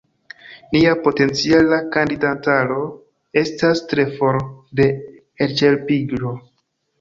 [0.75, 2.77] Nia potenciala kandidataro
[3.43, 4.41] estas tre for
[4.81, 4.89] de
[5.49, 6.35] elĉerpiĝo.